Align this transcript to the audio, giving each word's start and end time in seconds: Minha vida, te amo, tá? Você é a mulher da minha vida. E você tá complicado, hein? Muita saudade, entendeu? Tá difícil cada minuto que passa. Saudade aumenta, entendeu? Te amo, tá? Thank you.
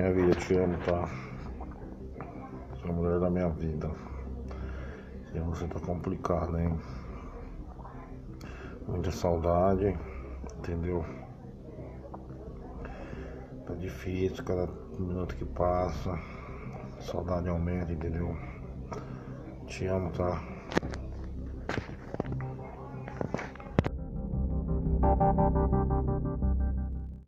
Minha 0.00 0.14
vida, 0.14 0.34
te 0.34 0.56
amo, 0.56 0.78
tá? 0.78 1.06
Você 2.70 2.86
é 2.86 2.90
a 2.90 2.92
mulher 2.94 3.20
da 3.20 3.28
minha 3.28 3.50
vida. 3.50 3.90
E 5.34 5.38
você 5.40 5.66
tá 5.66 5.78
complicado, 5.78 6.58
hein? 6.58 6.74
Muita 8.88 9.10
saudade, 9.10 9.94
entendeu? 10.56 11.04
Tá 13.66 13.74
difícil 13.74 14.42
cada 14.42 14.70
minuto 14.98 15.36
que 15.36 15.44
passa. 15.44 16.18
Saudade 17.00 17.50
aumenta, 17.50 17.92
entendeu? 17.92 18.34
Te 19.66 19.84
amo, 19.86 20.10
tá? 20.12 20.42
Thank 25.02 25.74
you. 25.74 25.89